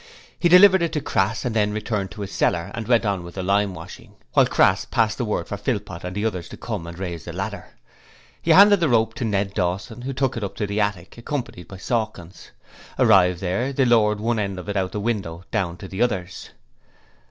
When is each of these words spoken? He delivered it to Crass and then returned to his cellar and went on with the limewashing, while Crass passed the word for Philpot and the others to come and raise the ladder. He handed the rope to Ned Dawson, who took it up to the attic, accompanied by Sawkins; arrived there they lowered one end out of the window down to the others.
He 0.39 0.49
delivered 0.49 0.81
it 0.81 0.93
to 0.93 0.99
Crass 0.99 1.45
and 1.45 1.55
then 1.55 1.71
returned 1.73 2.09
to 2.09 2.21
his 2.21 2.31
cellar 2.31 2.71
and 2.73 2.87
went 2.87 3.05
on 3.05 3.21
with 3.23 3.35
the 3.35 3.43
limewashing, 3.43 4.13
while 4.33 4.47
Crass 4.47 4.83
passed 4.83 5.19
the 5.19 5.25
word 5.25 5.47
for 5.47 5.57
Philpot 5.57 6.03
and 6.03 6.15
the 6.15 6.25
others 6.25 6.49
to 6.49 6.57
come 6.57 6.87
and 6.87 6.97
raise 6.97 7.25
the 7.25 7.31
ladder. 7.33 7.67
He 8.41 8.49
handed 8.49 8.79
the 8.79 8.89
rope 8.89 9.13
to 9.13 9.25
Ned 9.25 9.53
Dawson, 9.53 10.01
who 10.01 10.13
took 10.13 10.35
it 10.35 10.43
up 10.43 10.55
to 10.55 10.65
the 10.65 10.81
attic, 10.81 11.19
accompanied 11.19 11.67
by 11.67 11.77
Sawkins; 11.77 12.49
arrived 12.97 13.41
there 13.41 13.71
they 13.71 13.85
lowered 13.85 14.19
one 14.19 14.39
end 14.39 14.57
out 14.59 14.75
of 14.75 14.91
the 14.91 14.99
window 14.99 15.43
down 15.51 15.77
to 15.77 15.87
the 15.87 16.01
others. 16.01 16.49